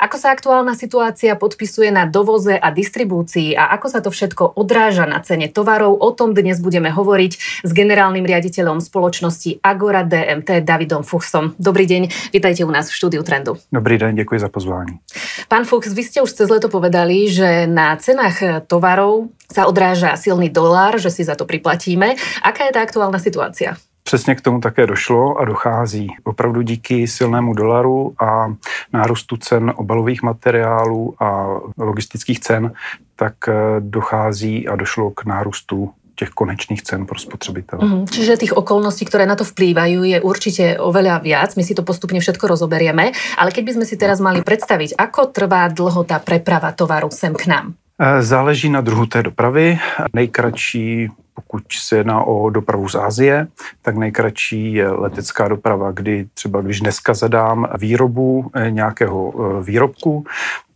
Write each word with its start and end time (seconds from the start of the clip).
Ako 0.00 0.16
sa 0.16 0.34
aktuálna 0.34 0.74
situácia 0.74 1.38
podpisuje 1.38 1.92
na 1.94 2.02
dovoze 2.02 2.58
a 2.58 2.74
distribúcii 2.74 3.54
a 3.54 3.70
ako 3.76 3.86
sa 3.86 4.02
to 4.02 4.10
všetko 4.10 4.58
odráža 4.58 5.06
na 5.06 5.22
cene 5.22 5.46
tovarov, 5.46 6.02
o 6.02 6.10
tom 6.10 6.34
dnes 6.34 6.58
budeme 6.58 6.90
hovoriť 6.90 7.32
s 7.62 7.70
generálnym 7.70 8.26
riaditeľom 8.26 8.82
spoločnosti 8.82 9.62
Agora 9.62 10.02
DMT 10.02 10.66
Davidom 10.66 11.06
Fuchsom. 11.06 11.54
Dobrý 11.62 11.86
deň, 11.86 12.32
vítajte 12.34 12.66
u 12.66 12.72
nás 12.74 12.90
v 12.90 12.96
štúdiu 12.96 13.22
Trendu. 13.22 13.60
Dobrý 13.70 14.02
deň, 14.02 14.24
děkuji 14.24 14.40
za 14.40 14.48
pozvání. 14.48 14.98
Pán 15.46 15.62
Fuchs, 15.68 15.92
vy 15.94 16.02
ste 16.02 16.18
už 16.24 16.32
cez 16.32 16.48
leto 16.50 16.66
povedali, 16.66 17.30
že 17.30 17.70
na 17.70 17.94
cenách 17.94 18.66
tovarov 18.66 19.30
sa 19.46 19.70
odráža 19.70 20.18
silný 20.18 20.50
dolár, 20.50 20.98
že 20.98 21.14
si 21.14 21.22
za 21.22 21.36
to 21.36 21.46
priplatíme. 21.46 22.18
Aká 22.42 22.66
je 22.66 22.74
tá 22.74 22.82
aktuálna 22.82 23.22
situácia? 23.22 23.78
Přesně 24.10 24.34
k 24.34 24.40
tomu 24.40 24.60
také 24.60 24.86
došlo 24.86 25.38
a 25.38 25.44
dochází. 25.44 26.08
Opravdu 26.24 26.62
díky 26.62 27.06
silnému 27.06 27.54
dolaru 27.54 28.14
a 28.18 28.54
nárůstu 28.92 29.36
cen 29.36 29.72
obalových 29.76 30.22
materiálů 30.22 31.14
a 31.22 31.46
logistických 31.78 32.40
cen, 32.40 32.72
tak 33.16 33.34
eh, 33.48 33.54
dochází 33.80 34.68
a 34.68 34.76
došlo 34.76 35.10
k 35.10 35.24
nárůstu 35.24 35.90
těch 36.14 36.30
konečných 36.30 36.82
cen 36.82 37.06
pro 37.06 37.18
spotřebitele. 37.18 37.86
Mm, 37.86 38.06
čiže 38.10 38.36
tých 38.36 38.56
okolností, 38.58 39.06
ktoré 39.06 39.30
na 39.30 39.38
to 39.38 39.46
vplývajú, 39.46 40.02
je 40.02 40.18
určite 40.18 40.82
oveľa 40.82 41.22
viac. 41.22 41.54
My 41.54 41.62
si 41.62 41.78
to 41.78 41.86
postupne 41.86 42.18
všetko 42.18 42.50
rozoberieme. 42.50 43.14
Ale 43.38 43.54
keď 43.54 43.62
by 43.62 43.72
sme 43.78 43.86
si 43.86 43.94
teraz 43.94 44.18
mali 44.18 44.42
predstaviť, 44.42 44.98
ako 44.98 45.30
trvá 45.30 45.70
dlho 45.70 46.02
tá 46.02 46.18
preprava 46.18 46.74
tovaru 46.74 47.14
sem 47.14 47.30
k 47.30 47.46
nám? 47.46 47.78
Eh, 48.02 48.22
záleží 48.22 48.68
na 48.68 48.80
druhu 48.80 49.06
té 49.06 49.22
dopravy. 49.22 49.78
Nejkratší 50.14 51.08
pokud 51.34 51.62
se 51.72 51.96
jedná 51.96 52.22
o 52.22 52.50
dopravu 52.50 52.88
z 52.88 52.94
Asie, 52.94 53.46
tak 53.82 53.96
nejkratší 53.96 54.72
je 54.72 54.90
letecká 54.90 55.48
doprava, 55.48 55.90
kdy 55.90 56.26
třeba 56.34 56.60
když 56.60 56.80
dneska 56.80 57.14
zadám 57.14 57.68
výrobu 57.78 58.50
eh, 58.54 58.70
nějakého 58.70 59.34
eh, 59.34 59.62
výrobku, 59.64 60.24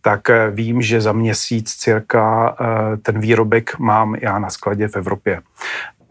tak 0.02 0.28
vím, 0.50 0.82
že 0.82 1.00
za 1.00 1.12
měsíc 1.12 1.74
cirka 1.74 2.56
ten 3.02 3.20
výrobek 3.20 3.78
mám 3.78 4.14
já 4.14 4.38
na 4.38 4.50
skladě 4.50 4.88
v 4.88 4.96
Evropě. 4.96 5.40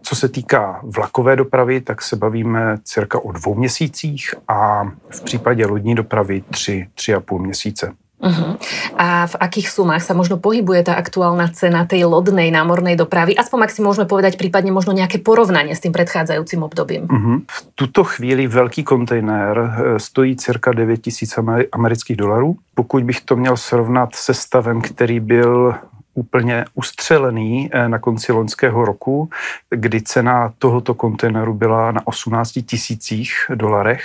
Co 0.01 0.15
se 0.15 0.29
týká 0.29 0.79
vlakové 0.83 1.35
dopravy, 1.35 1.81
tak 1.81 2.01
se 2.01 2.15
bavíme 2.15 2.77
cirka 2.83 3.19
o 3.19 3.31
dvou 3.31 3.55
měsících 3.55 4.35
a 4.47 4.83
v 5.09 5.21
případě 5.21 5.65
lodní 5.65 5.95
dopravy 5.95 6.43
tři, 6.49 6.87
tři 6.95 7.13
a 7.13 7.19
půl 7.19 7.39
měsíce. 7.39 7.93
Uh-huh. 8.23 8.55
A 8.95 9.27
v 9.27 9.35
akých 9.35 9.67
sumách 9.67 9.99
sa 9.99 10.15
možno 10.15 10.39
pohybuje 10.39 10.87
tá 10.87 10.95
aktuálna 10.95 11.51
cena 11.51 11.83
tej 11.83 12.07
lodnej 12.07 12.47
námornej 12.55 12.95
dopravy? 12.95 13.35
Aspoň 13.35 13.67
ak 13.67 13.75
si 13.75 13.83
môžeme 13.83 14.07
povedať 14.07 14.39
prípadne 14.39 14.71
možno 14.71 14.95
nejaké 14.95 15.19
porovnanie 15.19 15.75
s 15.75 15.83
tým 15.83 15.91
predchádzajúcim 15.91 16.63
obdobím. 16.63 17.03
Uh-huh. 17.11 17.43
V 17.43 17.59
tuto 17.75 18.07
chvíli 18.07 18.47
velký 18.47 18.87
kontejner 18.87 19.55
eh, 19.59 19.69
stojí 19.99 20.39
cirka 20.39 20.71
9 20.71 21.03
tisíc 21.03 21.35
amerických 21.71 22.17
dolarů. 22.17 22.55
Pokud 22.75 23.03
bych 23.03 23.21
to 23.21 23.35
měl 23.35 23.57
srovnat 23.57 24.15
se 24.15 24.33
stavem, 24.33 24.81
který 24.81 25.19
byl 25.19 25.75
úplně 26.13 26.65
ustřelený 26.73 27.69
eh, 27.71 27.89
na 27.89 27.99
konci 27.99 28.31
loňského 28.31 28.85
roku, 28.85 29.29
kdy 29.69 30.01
cena 30.01 30.53
tohoto 30.57 30.93
kontejneru 30.93 31.53
byla 31.53 31.91
na 31.91 32.07
18 32.07 32.51
tisících 32.51 33.33
dolarech, 33.55 34.03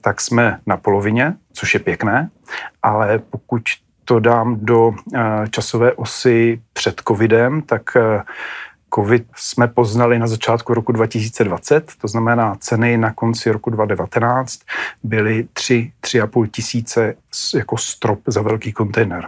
tak 0.00 0.20
jsme 0.20 0.58
na 0.66 0.76
polovině, 0.76 1.34
což 1.52 1.74
je 1.74 1.80
pěkné, 1.80 2.30
ale 2.82 3.18
pokud 3.18 3.62
to 4.04 4.20
dám 4.20 4.56
do 4.60 4.92
eh, 5.14 5.20
časové 5.50 5.92
osy 5.92 6.60
před 6.72 7.02
covidem, 7.08 7.62
tak 7.62 7.96
eh, 7.96 8.22
COVID 8.94 9.24
jsme 9.36 9.68
poznali 9.68 10.18
na 10.18 10.26
začátku 10.26 10.74
roku 10.74 10.92
2020, 10.92 11.92
to 12.00 12.08
znamená 12.08 12.56
ceny 12.60 12.98
na 12.98 13.12
konci 13.12 13.50
roku 13.52 13.70
2019 13.70 14.60
byly 15.02 15.48
3, 15.52 15.92
3,5 16.02 16.50
tisíce 16.50 17.14
jako 17.54 17.76
strop 17.76 18.20
za 18.26 18.42
velký 18.42 18.72
kontejner. 18.72 19.26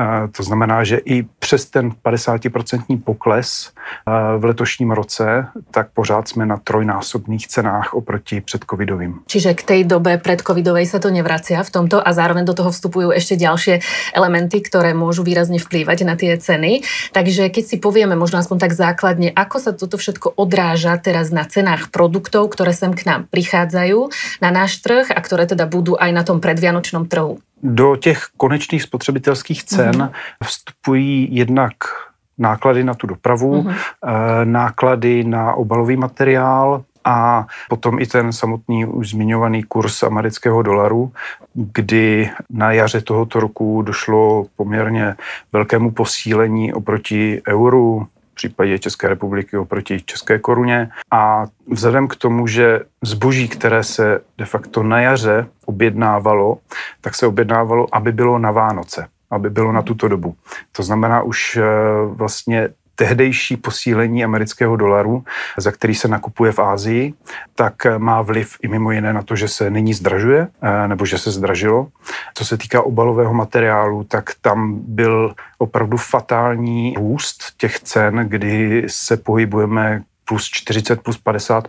Uh, 0.00 0.06
to 0.32 0.42
znamená, 0.42 0.84
že 0.84 0.96
i 0.96 1.22
přes 1.22 1.64
ten 1.64 1.92
50% 2.04 3.02
pokles 3.04 3.72
uh, 4.06 4.40
v 4.40 4.44
letošním 4.44 4.90
roce, 4.90 5.46
tak 5.70 5.88
pořád 5.94 6.28
jsme 6.28 6.46
na 6.46 6.56
trojnásobných 6.56 7.46
cenách 7.48 7.94
oproti 7.94 8.40
předcovidovým. 8.40 9.20
Čiže 9.26 9.54
k 9.54 9.62
tej 9.62 9.80
dobe 9.84 10.16
predcovidovej 10.18 10.86
sa 10.86 10.98
to 10.98 11.10
nevracia 11.10 11.60
v 11.62 11.70
tomto 11.70 12.00
a 12.00 12.12
zároveň 12.12 12.44
do 12.44 12.56
toho 12.56 12.70
vstupujú 12.70 13.12
ešte 13.12 13.36
ďalšie 13.36 13.74
elementy, 14.16 14.64
ktoré 14.64 14.94
môžu 14.96 15.22
výrazne 15.26 15.58
vplývať 15.60 15.98
na 16.08 16.14
tie 16.16 16.32
ceny. 16.38 16.80
Takže 17.12 17.52
keď 17.52 17.64
si 17.64 17.76
povieme 17.76 18.16
možno 18.16 18.40
aspoň 18.40 18.58
tak 18.58 18.72
základne, 18.84 19.32
ako 19.32 19.56
sa 19.56 19.70
toto 19.72 19.96
všetko 19.96 20.36
odráža 20.36 21.00
teraz 21.00 21.32
na 21.32 21.48
cenách 21.48 21.88
produktov, 21.88 22.52
ktoré 22.52 22.76
sem 22.76 22.92
k 22.92 23.08
nám 23.08 23.20
prichádzajú 23.32 24.12
na 24.44 24.52
náš 24.52 24.84
trh 24.84 25.08
a 25.08 25.18
ktoré 25.24 25.48
teda 25.48 25.64
budú 25.64 25.96
aj 25.96 26.10
na 26.12 26.22
tom 26.22 26.44
predvianočnom 26.44 27.08
trhu. 27.08 27.40
Do 27.64 27.96
těch 27.96 28.28
konečných 28.36 28.84
spotřebitelských 28.84 29.64
cen 29.64 29.96
mm-hmm. 29.96 30.44
vstupují 30.44 31.32
jednak 31.32 31.74
náklady 32.38 32.84
na 32.84 32.94
tu 32.94 33.06
dopravu, 33.06 33.62
mm-hmm. 33.62 34.44
náklady 34.44 35.24
na 35.24 35.54
obalový 35.54 35.96
materiál, 35.96 36.84
a 37.04 37.46
potom 37.68 38.00
i 38.00 38.06
ten 38.08 38.32
samotný 38.32 38.88
už 38.88 39.12
zmiňovaný 39.12 39.68
kurz 39.68 40.02
amerického 40.02 40.62
dolaru, 40.62 41.12
kdy 41.54 42.30
na 42.50 42.72
jaře 42.72 43.00
tohoto 43.00 43.40
roku 43.40 43.82
došlo 43.82 44.46
poměrně 44.56 45.14
velkému 45.52 45.90
posílení 45.90 46.72
oproti 46.72 47.42
euru, 47.48 48.06
v 48.34 48.36
případě 48.36 48.78
České 48.78 49.08
republiky 49.08 49.56
oproti 49.56 50.02
České 50.02 50.38
koruně. 50.38 50.90
A 51.10 51.46
vzhledem 51.70 52.08
k 52.08 52.16
tomu, 52.16 52.46
že 52.46 52.80
zboží, 53.02 53.48
které 53.48 53.82
se 53.82 54.20
de 54.38 54.44
facto 54.44 54.82
na 54.82 55.00
jaře 55.00 55.46
objednávalo, 55.66 56.58
tak 57.00 57.14
se 57.14 57.26
objednávalo, 57.26 57.86
aby 57.92 58.12
bylo 58.12 58.38
na 58.38 58.50
Vánoce 58.50 59.06
aby 59.30 59.50
bylo 59.50 59.72
na 59.72 59.82
tuto 59.82 60.08
dobu. 60.08 60.34
To 60.72 60.82
znamená 60.82 61.22
už 61.22 61.56
eh, 61.56 61.62
vlastně 62.06 62.68
tehdejší 62.94 63.56
posílení 63.56 64.24
amerického 64.24 64.76
dolaru, 64.76 65.24
za 65.58 65.72
který 65.72 65.94
se 65.94 66.08
nakupuje 66.08 66.52
v 66.52 66.58
Ázii, 66.58 67.14
tak 67.54 67.74
má 67.98 68.22
vliv 68.22 68.56
i 68.62 68.68
mimo 68.68 68.90
jiné 68.90 69.12
na 69.12 69.22
to, 69.22 69.36
že 69.36 69.48
se 69.48 69.70
nyní 69.70 69.94
zdražuje, 69.94 70.48
eh, 70.62 70.88
nebo 70.88 71.06
že 71.06 71.18
se 71.18 71.30
zdražilo. 71.30 71.88
Co 72.34 72.44
se 72.44 72.58
týká 72.58 72.82
obalového 72.82 73.34
materiálu, 73.34 74.04
tak 74.04 74.30
tam 74.40 74.78
byl 74.78 75.34
opravdu 75.58 75.96
fatální 75.96 76.94
růst 76.98 77.44
těch 77.56 77.80
cen, 77.80 78.26
kdy 78.28 78.84
se 78.86 79.16
pohybujeme 79.16 80.02
plus 80.24 80.48
40, 80.48 81.02
plus 81.02 81.18
50 81.18 81.68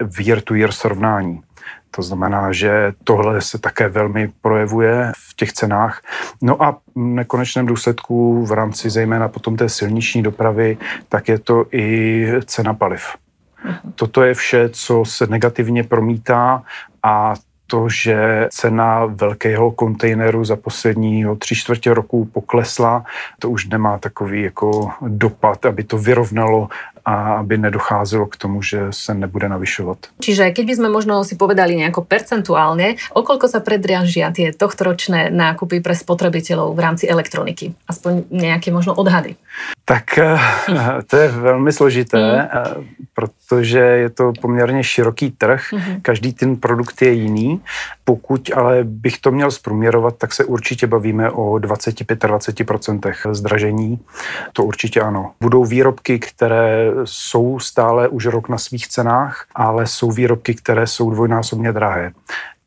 v 0.00 0.20
year-to-year 0.20 0.72
srovnání. 0.72 1.42
To 1.90 2.02
znamená, 2.02 2.52
že 2.52 2.92
tohle 3.04 3.40
se 3.40 3.58
také 3.58 3.88
velmi 3.88 4.32
projevuje 4.40 5.12
v 5.16 5.34
těch 5.36 5.52
cenách. 5.52 6.02
No 6.42 6.62
a 6.62 6.72
v 6.72 6.78
nekonečném 6.96 7.66
důsledku 7.66 8.46
v 8.46 8.52
rámci 8.52 8.90
zejména 8.90 9.28
potom 9.28 9.56
té 9.56 9.68
silniční 9.68 10.22
dopravy, 10.22 10.78
tak 11.08 11.28
je 11.28 11.38
to 11.38 11.66
i 11.72 12.26
cena 12.44 12.74
paliv. 12.74 13.16
Mhm. 13.64 13.92
Toto 13.94 14.22
je 14.22 14.34
vše, 14.34 14.68
co 14.68 15.04
se 15.04 15.26
negativně 15.26 15.84
promítá 15.84 16.62
a 17.02 17.34
to, 17.70 17.88
že 17.88 18.48
cena 18.50 19.04
velkého 19.06 19.70
kontejneru 19.70 20.44
za 20.44 20.56
posledního 20.56 21.36
tři 21.36 21.54
čtvrtě 21.54 21.94
roku 21.94 22.24
poklesla, 22.24 23.04
to 23.38 23.50
už 23.50 23.68
nemá 23.68 23.98
takový 23.98 24.42
jako 24.42 24.90
dopad, 25.00 25.66
aby 25.66 25.84
to 25.84 25.98
vyrovnalo 25.98 26.68
a 27.04 27.40
aby 27.40 27.58
nedocházelo 27.58 28.26
k 28.26 28.36
tomu, 28.36 28.62
že 28.62 28.80
se 28.90 29.14
nebude 29.14 29.48
navyšovat. 29.48 29.98
Čiže 30.20 30.50
keď 30.50 30.64
by 30.66 30.74
sme 30.74 30.88
možno 30.88 31.24
si 31.24 31.36
povedali 31.36 31.76
nejako 31.76 32.04
percentuálne, 32.04 32.96
okolko 33.12 33.48
sa 33.48 33.60
predriažia 33.60 34.30
tie 34.30 34.52
tohtoročné 34.52 35.30
nákupy 35.30 35.80
pre 35.80 35.94
spotrebiteľov 35.94 36.74
v 36.76 36.80
rámci 36.80 37.04
elektroniky? 37.08 37.72
Aspoň 37.88 38.28
nejaké 38.30 38.70
možno 38.70 38.94
odhady. 38.94 39.36
Tak 39.84 40.18
eh, 40.18 40.38
to 41.08 41.16
je 41.16 41.28
velmi 41.28 41.72
složité, 41.72 42.18
mm. 42.18 42.86
protože 43.14 43.78
je 43.78 44.10
to 44.10 44.32
poměrně 44.40 44.84
široký 44.84 45.30
trh, 45.30 45.72
mm. 45.72 46.00
každý 46.02 46.32
ten 46.32 46.56
produkt 46.56 47.02
je 47.02 47.12
jiný. 47.12 47.60
Pokud 48.10 48.50
ale 48.56 48.84
bych 48.84 49.18
to 49.18 49.30
měl 49.30 49.50
zprůměrovat, 49.50 50.16
tak 50.16 50.34
se 50.34 50.44
určitě 50.44 50.86
bavíme 50.86 51.30
o 51.30 51.52
25-20% 51.52 53.34
zdražení. 53.34 54.00
To 54.52 54.64
určitě 54.64 55.00
ano. 55.00 55.32
Budou 55.40 55.64
výrobky, 55.64 56.18
které 56.18 56.90
jsou 57.04 57.58
stále 57.58 58.08
už 58.08 58.26
rok 58.26 58.48
na 58.48 58.58
svých 58.58 58.88
cenách, 58.88 59.46
ale 59.54 59.86
jsou 59.86 60.10
výrobky, 60.10 60.54
které 60.54 60.86
jsou 60.86 61.10
dvojnásobně 61.10 61.72
drahé. 61.72 62.12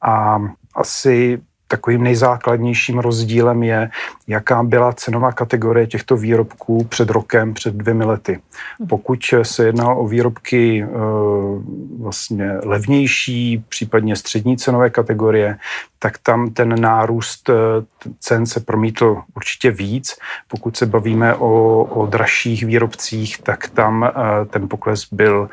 A 0.01 0.41
asi 0.75 1.41
takovým 1.73 2.03
nejzákladnějším 2.03 2.99
rozdílem 2.99 3.63
je, 3.63 3.89
jaká 4.27 4.63
byla 4.63 4.93
cenová 4.93 5.31
kategorie 5.31 5.87
těchto 5.87 6.17
výrobků 6.17 6.83
před 6.83 7.09
rokem, 7.09 7.53
před 7.53 7.73
dvěmi 7.73 8.05
lety. 8.05 8.39
Pokud 8.89 9.19
se 9.41 9.65
jednalo 9.65 9.99
o 9.99 10.07
výrobky 10.07 10.83
e, 10.83 10.87
vlastně 11.99 12.51
levnější, 12.63 13.63
případně 13.69 14.15
střední 14.15 14.57
cenové 14.57 14.89
kategorie, 14.89 15.57
tak 15.99 16.17
tam 16.17 16.49
ten 16.49 16.81
nárůst 16.81 17.49
e, 17.49 17.53
cen 18.19 18.45
se 18.45 18.59
promítl 18.59 19.21
určitě 19.35 19.71
víc. 19.71 20.15
Pokud 20.47 20.77
se 20.77 20.85
bavíme 20.85 21.35
o, 21.35 21.83
o 21.83 22.05
dražších 22.05 22.65
výrobcích, 22.65 23.41
tak 23.41 23.69
tam 23.69 24.03
e, 24.03 24.09
ten 24.45 24.69
pokles 24.69 25.07
byl 25.11 25.49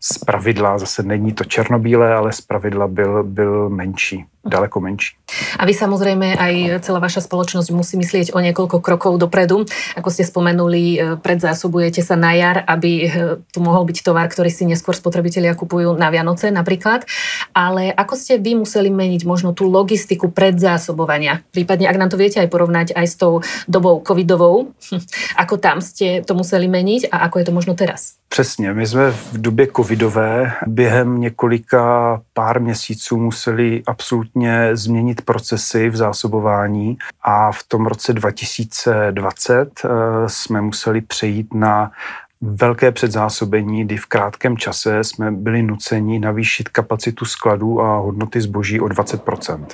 z 0.00 0.18
pravidla, 0.18 0.78
zase 0.78 1.02
není 1.02 1.32
to 1.32 1.44
černobílé, 1.44 2.14
ale 2.14 2.32
z 2.32 2.40
pravidla 2.40 2.88
byl, 2.88 3.24
byl 3.24 3.68
menší 3.68 4.24
daleko 4.42 4.82
menší. 4.82 5.14
A 5.56 5.62
vy 5.64 5.72
samozrejme 5.72 6.34
aj 6.34 6.54
celá 6.82 6.98
vaša 6.98 7.22
spoločnosť 7.24 7.68
musí 7.70 7.94
myslieť 7.94 8.34
o 8.34 8.42
niekoľko 8.42 8.82
krokov 8.82 9.16
dopredu. 9.16 9.64
Ako 9.94 10.10
ste 10.10 10.26
spomenuli, 10.26 10.82
e, 10.82 10.96
predzásobujete 11.16 12.02
sa 12.02 12.18
na 12.18 12.34
jar, 12.34 12.66
aby 12.66 12.90
e, 13.00 13.06
tu 13.48 13.58
mohol 13.62 13.86
byť 13.86 14.02
tovar, 14.02 14.26
ktorý 14.26 14.50
si 14.50 14.66
neskôr 14.66 14.98
spotrebitelia 14.98 15.54
kupujú 15.54 15.94
na 15.94 16.10
Vianoce 16.10 16.50
napríklad. 16.50 17.06
Ale 17.54 17.94
ako 17.94 18.14
ste 18.18 18.42
vy 18.42 18.58
museli 18.58 18.90
meniť 18.90 19.22
možno 19.22 19.54
tú 19.54 19.70
logistiku 19.70 20.28
predzásobovania? 20.28 21.46
Prípadne, 21.54 21.86
ak 21.86 22.00
nám 22.02 22.10
to 22.10 22.20
viete 22.20 22.42
aj 22.42 22.50
porovnať 22.50 22.98
aj 22.98 23.06
s 23.06 23.14
tou 23.14 23.40
dobou 23.70 24.02
covidovou, 24.02 24.74
ako 25.42 25.54
tam 25.62 25.78
ste 25.78 26.26
to 26.26 26.34
museli 26.34 26.66
meniť 26.66 27.14
a 27.14 27.30
ako 27.30 27.38
je 27.38 27.46
to 27.46 27.52
možno 27.54 27.72
teraz? 27.78 28.18
Přesně, 28.32 28.72
my 28.72 28.86
jsme 28.86 29.10
v 29.10 29.40
době 29.40 29.68
covidové 29.76 30.52
během 30.66 31.20
několika 31.20 32.20
pár 32.32 32.60
měsíců 32.60 33.16
museli 33.16 33.82
absolutně 33.86 34.31
změnit 34.72 35.22
procesy 35.22 35.88
v 35.88 35.96
zásobování 35.96 36.98
a 37.22 37.52
v 37.52 37.62
tom 37.62 37.86
roce 37.86 38.12
2020 38.12 39.80
eh, 39.84 39.88
jsme 40.26 40.60
museli 40.60 41.00
přejít 41.00 41.54
na 41.54 41.92
velké 42.40 42.92
předzásobení, 42.92 43.84
kdy 43.84 43.96
v 43.96 44.06
krátkém 44.06 44.56
čase 44.56 45.04
jsme 45.04 45.30
byli 45.30 45.62
nuceni 45.62 46.18
navýšit 46.18 46.68
kapacitu 46.68 47.24
skladů 47.24 47.80
a 47.80 47.98
hodnoty 47.98 48.40
zboží 48.40 48.80
o 48.80 48.86
20% 48.86 49.66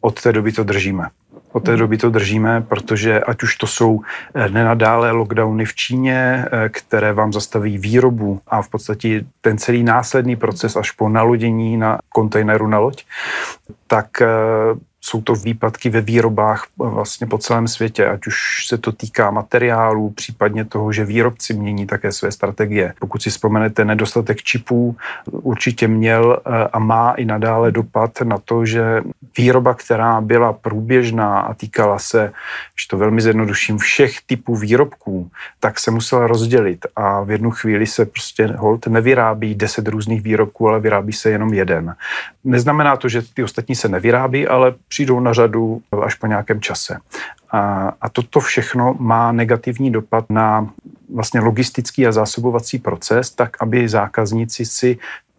Od 0.00 0.22
té 0.22 0.32
doby 0.32 0.52
to 0.52 0.64
držíme. 0.64 1.08
Od 1.58 1.64
té 1.64 1.76
doby 1.76 1.98
to 1.98 2.10
držíme, 2.10 2.60
protože 2.60 3.20
ať 3.20 3.42
už 3.42 3.56
to 3.56 3.66
jsou 3.66 4.00
eh, 4.34 4.48
nenadále 4.48 5.10
lockdowny 5.10 5.64
v 5.64 5.74
Číně, 5.74 6.44
eh, 6.46 6.68
které 6.68 7.12
vám 7.12 7.32
zastaví 7.32 7.78
výrobu 7.78 8.40
a 8.46 8.62
v 8.62 8.68
podstatě 8.68 9.24
ten 9.40 9.58
celý 9.58 9.82
následný 9.82 10.36
proces 10.36 10.76
až 10.76 10.90
po 10.90 11.08
nalodění 11.08 11.76
na 11.76 11.98
kontejneru 12.08 12.66
na 12.66 12.78
loď, 12.78 13.04
tak 13.86 14.22
eh, 14.22 14.26
jsou 15.08 15.22
to 15.22 15.34
výpadky 15.34 15.90
ve 15.90 16.00
výrobách 16.00 16.66
vlastně 16.76 17.26
po 17.26 17.38
celém 17.38 17.68
světě, 17.68 18.06
ať 18.06 18.26
už 18.26 18.66
se 18.66 18.78
to 18.78 18.92
týká 18.92 19.30
materiálů, 19.30 20.10
případně 20.10 20.64
toho, 20.64 20.92
že 20.92 21.04
výrobci 21.04 21.54
mění 21.54 21.86
také 21.86 22.12
své 22.12 22.32
strategie. 22.32 22.94
Pokud 23.00 23.22
si 23.22 23.30
vzpomenete, 23.30 23.84
nedostatek 23.84 24.42
čipů 24.42 24.96
určitě 25.30 25.88
měl 25.88 26.40
eh, 26.46 26.68
a 26.72 26.78
má 26.78 27.12
i 27.12 27.24
nadále 27.24 27.72
dopad 27.72 28.20
na 28.20 28.38
to, 28.38 28.66
že 28.66 29.02
výroba, 29.38 29.74
která 29.74 30.20
byla 30.20 30.52
průběžná 30.52 31.40
a 31.40 31.54
týkala 31.54 31.98
se, 31.98 32.32
že 32.80 32.88
to 32.90 32.98
velmi 32.98 33.20
zjednoduším, 33.20 33.78
všech 33.78 34.14
typů 34.26 34.56
výrobků, 34.56 35.30
tak 35.60 35.80
se 35.80 35.90
musela 35.90 36.26
rozdělit 36.26 36.86
a 36.96 37.22
v 37.22 37.30
jednu 37.30 37.50
chvíli 37.50 37.86
se 37.86 38.06
prostě 38.06 38.46
hold 38.46 38.86
nevyrábí 38.86 39.54
deset 39.54 39.88
různých 39.88 40.22
výrobků, 40.22 40.68
ale 40.68 40.80
vyrábí 40.80 41.12
se 41.12 41.30
jenom 41.30 41.54
jeden. 41.54 41.94
Neznamená 42.44 42.96
to, 42.96 43.08
že 43.08 43.22
ty 43.34 43.42
ostatní 43.42 43.74
se 43.74 43.88
nevyrábí, 43.88 44.48
ale 44.48 44.74
přijdou 44.98 45.20
na 45.20 45.32
řadu 45.32 45.82
až 46.02 46.14
po 46.14 46.26
nějakém 46.26 46.60
čase. 46.60 46.98
A, 47.50 47.92
a 48.00 48.08
toto 48.08 48.40
všechno 48.40 48.96
má 48.98 49.32
negativní 49.32 49.90
dopad 49.92 50.24
na 50.30 50.70
vlastně 51.14 51.40
logistický 51.40 52.06
a 52.06 52.12
zásobovací 52.12 52.78
proces, 52.78 53.30
tak 53.30 53.62
aby 53.62 53.88
zákazníci 53.88 54.64
si 54.66 54.98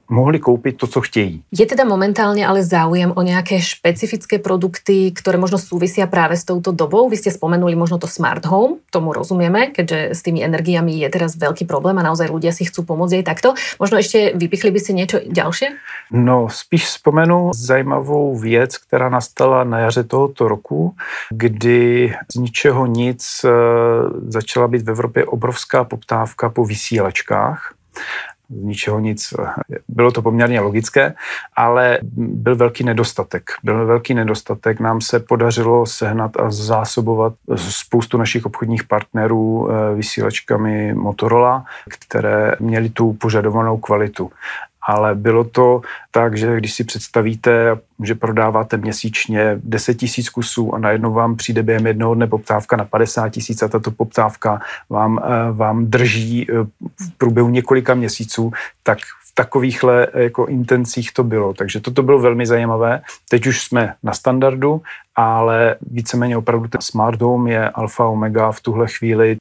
mohli 0.09 0.39
koupit 0.39 0.77
to, 0.77 0.87
co 0.87 1.01
chtějí. 1.01 1.43
Je 1.51 1.65
teda 1.65 1.83
momentálně 1.85 2.47
ale 2.47 2.63
záujem 2.63 3.13
o 3.15 3.21
nějaké 3.21 3.61
špecifické 3.61 4.39
produkty, 4.39 5.11
které 5.11 5.37
možno 5.37 5.57
súvisia 5.57 6.07
právě 6.07 6.37
s 6.37 6.43
touto 6.43 6.71
dobou? 6.71 7.09
Vy 7.09 7.17
ste 7.17 7.31
spomenuli 7.31 7.75
možno 7.75 7.97
to 7.97 8.07
smart 8.07 8.45
home, 8.45 8.81
tomu 8.89 9.13
rozumieme, 9.13 9.71
keďže 9.71 10.15
s 10.17 10.21
tými 10.21 10.43
energiami 10.43 10.97
je 10.99 11.09
teraz 11.09 11.37
veľký 11.37 11.65
problém 11.65 11.97
a 11.97 12.03
naozaj 12.03 12.29
ľudia 12.29 12.51
si 12.51 12.65
chcú 12.65 12.83
pomôcť 12.83 13.21
aj 13.21 13.25
takto. 13.25 13.49
Možno 13.79 14.01
ešte 14.01 14.33
vypichli 14.33 14.71
by 14.71 14.79
si 14.79 14.91
niečo 14.93 15.17
ďalšie? 15.21 15.67
No, 16.11 16.49
spíš 16.49 16.85
vzpomenu 16.85 17.51
zajímavou 17.53 18.35
věc, 18.35 18.77
která 18.77 19.09
nastala 19.09 19.63
na 19.63 19.79
jaře 19.79 20.03
tohoto 20.03 20.47
roku, 20.47 20.95
kdy 21.29 22.13
z 22.33 22.35
ničeho 22.35 22.85
nic 22.85 23.21
eh, 23.45 23.49
začala 24.27 24.67
být 24.67 24.85
v 24.85 24.89
Evropě 24.89 25.25
obrovská 25.25 25.83
poptávka 25.83 26.49
po 26.49 26.65
vysílačkách 26.65 27.78
z 28.49 28.63
ničeho 28.63 28.99
nic. 28.99 29.33
Bylo 29.87 30.11
to 30.11 30.21
poměrně 30.21 30.59
logické, 30.59 31.13
ale 31.55 31.99
byl 32.13 32.55
velký 32.55 32.83
nedostatek. 32.83 33.51
Byl 33.63 33.85
velký 33.85 34.13
nedostatek. 34.13 34.79
Nám 34.79 35.01
se 35.01 35.19
podařilo 35.19 35.85
sehnat 35.85 36.39
a 36.39 36.51
zásobovat 36.51 37.33
spoustu 37.55 38.17
našich 38.17 38.45
obchodních 38.45 38.83
partnerů 38.83 39.69
eh, 39.71 39.95
vysílačkami 39.95 40.93
Motorola, 40.93 41.65
které 41.89 42.51
měly 42.59 42.89
tu 42.89 43.13
požadovanou 43.13 43.77
kvalitu 43.77 44.31
ale 44.87 45.15
bylo 45.15 45.43
to 45.43 45.81
tak, 46.11 46.37
že 46.37 46.57
když 46.57 46.73
si 46.73 46.83
představíte, 46.83 47.77
že 48.03 48.15
prodáváte 48.15 48.77
měsíčně 48.77 49.59
10 49.63 49.93
tisíc 49.93 50.29
kusů 50.29 50.75
a 50.75 50.79
najednou 50.79 51.13
vám 51.13 51.35
přijde 51.35 51.63
během 51.63 51.87
jednoho 51.87 52.15
dne 52.15 52.27
poptávka 52.27 52.75
na 52.75 52.85
50 52.85 53.29
tisíc 53.29 53.63
a 53.63 53.67
tato 53.67 53.91
poptávka 53.91 54.61
vám, 54.89 55.19
eh, 55.23 55.51
vám 55.51 55.85
drží 55.85 56.47
eh, 56.51 56.53
v 56.99 57.17
průběhu 57.17 57.49
několika 57.49 57.93
měsíců, 57.93 58.51
tak 58.83 58.97
v 58.99 59.35
takovýchhle 59.35 60.07
eh, 60.13 60.23
jako 60.23 60.45
intencích 60.45 61.13
to 61.13 61.23
bylo. 61.23 61.53
Takže 61.53 61.79
toto 61.79 62.03
bylo 62.03 62.19
velmi 62.19 62.45
zajímavé. 62.45 63.01
Teď 63.29 63.47
už 63.47 63.63
jsme 63.63 63.93
na 64.03 64.13
standardu, 64.13 64.81
ale 65.15 65.75
víceméně 65.81 66.37
opravdu 66.37 66.67
ten 66.67 66.81
smart 66.81 67.21
home 67.21 67.47
je 67.47 67.69
alfa 67.69 68.05
omega 68.05 68.51
v 68.51 68.61
tuhle 68.61 68.87
chvíli. 68.87 69.37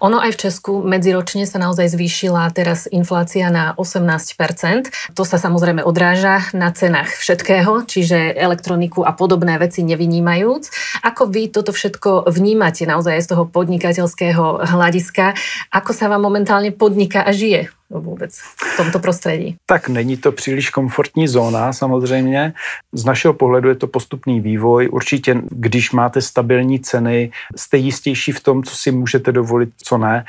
Ono 0.00 0.22
aj 0.22 0.34
v 0.34 0.40
Česku 0.48 0.72
medziročne 0.86 1.44
sa 1.44 1.58
naozaj 1.58 1.90
zvýšila 1.92 2.48
teraz 2.54 2.86
inflácia 2.88 3.50
na 3.50 3.74
18%. 3.74 5.14
To 5.18 5.22
sa 5.26 5.36
samozrejme 5.36 5.82
odráža 5.82 6.46
na 6.54 6.70
cenách 6.70 7.10
všetkého, 7.10 7.84
čiže 7.84 8.38
elektroniku 8.38 9.02
a 9.02 9.12
podobné 9.12 9.58
veci 9.58 9.82
nevynímajúc. 9.82 10.70
Ako 11.02 11.26
vy 11.28 11.50
toto 11.50 11.74
všetko 11.74 12.30
vnímate 12.30 12.86
naozaj 12.86 13.18
z 13.22 13.28
toho 13.34 13.44
podnikateľského 13.50 14.66
hľadiska? 14.70 15.34
Ako 15.74 15.90
sa 15.90 16.06
vám 16.06 16.22
momentálne 16.22 16.70
podniká 16.70 17.26
a 17.26 17.34
žije? 17.34 17.77
Vůbec 17.90 18.38
v 18.38 18.76
tomto 18.76 18.98
prostředí? 18.98 19.56
Tak 19.66 19.88
není 19.88 20.16
to 20.16 20.32
příliš 20.32 20.70
komfortní 20.70 21.28
zóna 21.28 21.72
samozřejmě. 21.72 22.52
Z 22.92 23.04
našeho 23.04 23.34
pohledu 23.34 23.68
je 23.68 23.74
to 23.74 23.86
postupný 23.86 24.40
vývoj. 24.40 24.88
Určitě, 24.92 25.42
když 25.50 25.92
máte 25.92 26.20
stabilní 26.20 26.80
ceny, 26.80 27.30
jste 27.56 27.76
jistější 27.76 28.32
v 28.32 28.40
tom, 28.40 28.62
co 28.62 28.76
si 28.76 28.92
můžete 28.92 29.32
dovolit, 29.32 29.70
co 29.82 29.98
ne. 29.98 30.24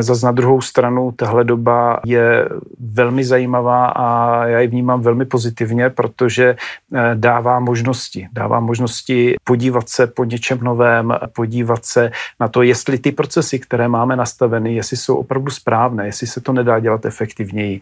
Zas 0.00 0.22
na 0.22 0.32
druhou 0.32 0.60
stranu 0.60 1.12
tahle 1.12 1.44
doba 1.44 2.00
je 2.04 2.48
velmi 2.80 3.24
zajímavá 3.24 3.86
a 3.86 4.46
já 4.46 4.60
ji 4.60 4.68
vnímám 4.68 5.00
velmi 5.02 5.24
pozitivně, 5.24 5.90
protože 5.90 6.56
eh, 6.94 7.10
dává 7.14 7.60
možnosti. 7.60 8.28
Dává 8.32 8.60
možnosti 8.60 9.36
podívat 9.44 9.88
se 9.88 10.06
po 10.06 10.24
něčem 10.24 10.58
novém, 10.62 11.14
podívat 11.32 11.84
se 11.84 12.10
na 12.40 12.48
to, 12.48 12.62
jestli 12.62 12.98
ty 12.98 13.12
procesy, 13.12 13.58
které 13.58 13.88
máme 13.88 14.16
nastaveny, 14.16 14.74
jestli 14.74 14.96
jsou 14.96 15.16
opravdu 15.16 15.50
správné, 15.50 16.06
jestli 16.06 16.26
se 16.26 16.40
to 16.40 16.52
nedá 16.52 16.80
dělat 16.80 17.01
efektivněji. 17.06 17.80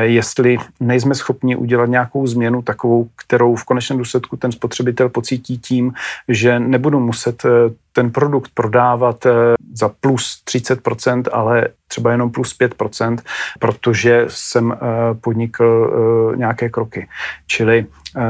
Jestli 0.00 0.56
nejsme 0.80 1.14
schopni 1.14 1.56
udělat 1.56 1.86
nějakou 1.86 2.26
změnu 2.26 2.62
takovou, 2.62 3.08
kterou 3.16 3.56
v 3.56 3.64
konečném 3.64 3.98
důsledku 3.98 4.36
ten 4.36 4.52
spotřebitel 4.52 5.08
pocítí 5.08 5.58
tím, 5.58 5.92
že 6.28 6.60
nebudu 6.60 7.00
muset 7.00 7.44
eh, 7.44 7.48
ten 7.92 8.10
produkt 8.10 8.50
prodávat 8.54 9.26
eh, 9.26 9.30
za 9.74 9.88
plus 9.88 10.42
30%, 10.46 11.22
ale 11.32 11.68
třeba 11.88 12.12
jenom 12.12 12.30
plus 12.30 12.58
5%, 12.58 13.18
protože 13.58 14.24
jsem 14.28 14.76
podnikl 15.20 15.92
nějaké 16.36 16.68
kroky. 16.68 17.08
Čili 17.46 17.86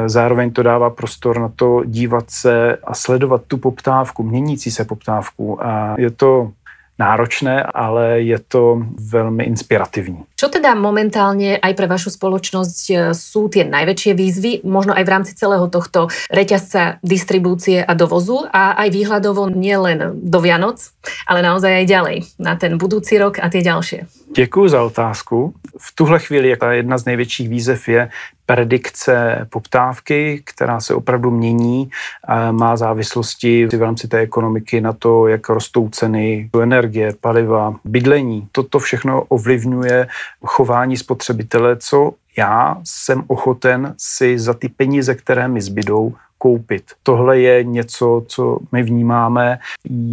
zároveň 0.06 0.50
to 0.50 0.62
dává 0.62 0.90
prostor 0.90 1.40
na 1.40 1.48
to 1.56 1.82
dívat 1.84 2.24
se 2.28 2.76
a 2.84 2.94
sledovat 2.94 3.42
tu 3.48 3.58
poptávku, 3.58 4.22
měnící 4.22 4.70
se 4.70 4.84
poptávku. 4.84 5.64
A 5.64 5.94
je 5.98 6.10
to 6.10 6.50
náročné, 6.94 7.66
ale 7.74 8.22
je 8.22 8.38
to 8.38 8.86
velmi 8.94 9.44
inspirativní. 9.50 10.24
Čo 10.38 10.46
teda 10.46 10.78
momentálne 10.78 11.58
aj 11.58 11.72
pre 11.74 11.90
vašu 11.90 12.14
spoločnosť 12.14 12.82
e, 12.90 12.94
sú 13.14 13.50
tie 13.50 13.66
najväčšie 13.66 14.12
výzvy, 14.14 14.52
možno 14.62 14.94
aj 14.94 15.02
v 15.02 15.12
rámci 15.12 15.32
celého 15.34 15.66
tohto 15.66 16.06
reťazca 16.30 17.02
distribúcie 17.02 17.82
a 17.82 17.92
dovozu 17.98 18.46
a 18.46 18.78
aj 18.78 18.88
výhľadovo 18.94 19.50
nielen 19.50 20.22
do 20.22 20.38
Vianoc, 20.38 20.94
ale 21.26 21.42
naozaj 21.42 21.82
aj 21.82 21.86
ďalej 21.90 22.16
na 22.38 22.54
ten 22.54 22.78
budúci 22.78 23.18
rok 23.18 23.42
a 23.42 23.50
tie 23.50 23.62
ďalšie? 23.64 24.23
Děkuji 24.36 24.68
za 24.68 24.82
otázku. 24.82 25.54
V 25.78 25.94
tuhle 25.94 26.18
chvíli 26.18 26.56
jedna 26.70 26.98
z 26.98 27.04
největších 27.04 27.48
výzev 27.48 27.88
je 27.88 28.10
predikce 28.46 29.46
poptávky, 29.50 30.42
která 30.44 30.80
se 30.80 30.94
opravdu 30.94 31.30
mění, 31.30 31.90
má 32.50 32.76
závislosti 32.76 33.66
v 33.66 33.82
rámci 33.82 34.08
té 34.08 34.18
ekonomiky 34.18 34.80
na 34.80 34.92
to, 34.92 35.28
jak 35.28 35.48
rostou 35.48 35.88
ceny 35.88 36.50
energie, 36.62 37.12
paliva, 37.20 37.74
bydlení. 37.84 38.48
Toto 38.52 38.78
všechno 38.78 39.22
ovlivňuje 39.22 40.08
chování 40.44 40.96
spotřebitele, 40.96 41.76
co 41.76 42.12
já 42.36 42.76
jsem 42.84 43.24
ochoten 43.26 43.94
si 43.98 44.38
za 44.38 44.54
ty 44.54 44.68
peníze, 44.68 45.14
které 45.14 45.48
mi 45.48 45.60
zbydou, 45.60 46.14
koupit. 46.38 46.84
Tohle 47.02 47.38
je 47.38 47.64
něco, 47.64 48.24
co 48.26 48.58
my 48.72 48.82
vnímáme 48.82 49.58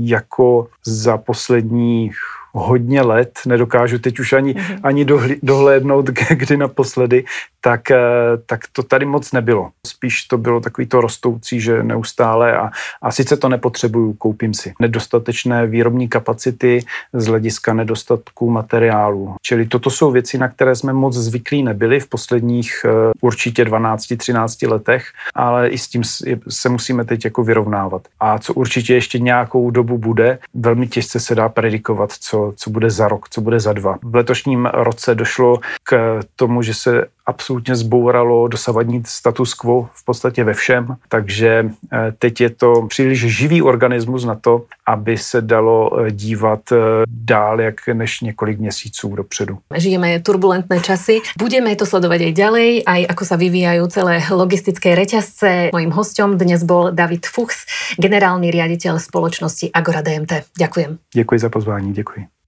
jako 0.04 0.68
za 0.86 1.18
posledních 1.18 2.16
hodně 2.54 3.02
let, 3.02 3.40
nedokážu 3.48 3.98
teď 3.98 4.20
už 4.20 4.34
ani, 4.34 4.54
mm-hmm. 4.54 4.80
ani 4.84 5.06
dohlédnout, 5.44 6.06
kdy 6.30 6.58
naposledy, 6.58 7.26
tak, 7.62 7.92
eh, 7.92 7.98
tak 8.46 8.60
to 8.72 8.84
tady 8.84 9.06
moc 9.06 9.32
nebylo. 9.32 9.70
Spíš 9.88 10.24
to 10.24 10.38
bylo 10.38 10.60
takový 10.60 10.88
to 10.88 11.02
rostoucí, 11.02 11.62
že 11.62 11.84
neustále 11.84 12.58
a, 12.58 12.70
a 13.02 13.12
sice 13.12 13.38
to 13.38 13.50
nepotřebuju, 13.50 14.14
koupím 14.14 14.54
si. 14.54 14.74
Nedostatečné 14.80 15.68
výrobní 15.68 16.08
kapacity 16.08 16.86
z 17.14 17.28
hlediska 17.28 17.74
nedostatku 17.74 18.50
materiálu. 18.50 19.36
Čili 19.42 19.66
toto 19.66 19.90
jsou 19.90 20.12
věci, 20.12 20.38
na 20.38 20.48
které 20.48 20.76
jsme 20.76 20.94
moc 20.94 21.16
zvyklí 21.16 21.64
nebyli 21.64 22.00
v 22.00 22.08
posledních 22.08 22.86
eh, 22.86 23.12
určitě 23.22 23.66
12-13 23.66 24.70
letech, 24.70 25.06
ale 25.36 25.70
i 25.70 25.78
s 25.78 25.88
tím 25.88 26.04
se 26.50 26.70
musíme 26.70 27.06
teď 27.06 27.26
jako 27.26 27.44
vyrovnávat. 27.44 28.02
A 28.20 28.40
co 28.40 28.54
určitě 28.54 28.94
ještě 28.94 29.20
nějakou 29.20 29.72
dobu 29.72 29.98
bude, 29.98 30.40
velmi 30.54 30.88
těžce 30.88 31.20
se 31.20 31.36
dá 31.36 31.50
predikovat, 31.50 32.12
co, 32.12 32.41
co 32.56 32.70
bude 32.70 32.90
za 32.90 33.08
rok, 33.08 33.30
co 33.30 33.42
bude 33.42 33.60
za 33.60 33.74
dva. 33.74 33.98
V 34.04 34.16
letošním 34.16 34.66
roce 34.66 35.16
došlo 35.16 35.60
k 35.84 36.20
tomu, 36.36 36.62
že 36.62 36.74
se 36.74 37.06
absolutně 37.26 37.76
zbouralo 37.76 38.48
dosavadní 38.48 39.04
status 39.06 39.54
quo 39.54 39.90
v 39.94 40.06
podstatě 40.06 40.44
ve 40.44 40.54
všem, 40.54 40.96
takže 41.10 41.70
eh, 41.94 42.14
teď 42.20 42.42
je 42.42 42.50
to 42.50 42.88
příliš 42.88 43.20
živý 43.20 43.62
organismus 43.62 44.26
na 44.26 44.36
to, 44.36 44.66
aby 44.86 45.18
se 45.18 45.42
dalo 45.42 46.00
eh, 46.00 46.12
dívat 46.12 46.72
eh, 46.72 46.76
dál 47.08 47.62
jak 47.62 47.88
než 47.94 48.22
několik 48.22 48.60
měsíců 48.60 49.16
dopředu. 49.16 49.58
Žijeme 49.76 50.20
turbulentné 50.20 50.80
časy, 50.80 51.20
budeme 51.40 51.76
to 51.76 51.86
sledovat 51.86 52.22
i 52.22 52.34
ďalej, 52.34 52.84
aj 52.86 53.02
ako 53.10 53.24
sa 53.26 53.36
vyvíjajú 53.36 53.88
celé 53.88 54.24
logistické 54.32 54.96
reťazce. 54.96 55.70
Mojím 55.74 55.92
hostom 55.92 56.38
dnes 56.38 56.64
bol 56.64 56.92
David 56.92 57.26
Fuchs, 57.26 57.66
generálny 57.98 58.52
riaditeľ 58.52 59.00
spoločnosti 59.00 59.72
Agora 59.74 60.02
DMT. 60.02 60.58
Ďakujem. 60.58 60.98
Děkuji 61.14 61.40
za 61.40 61.50
pozvání, 61.50 61.94
děkuji. 61.94 62.41